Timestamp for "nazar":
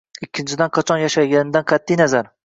2.01-2.33